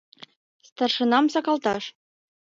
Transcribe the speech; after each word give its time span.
—Старшинам 0.69 1.25
сакалташ! 1.33 1.83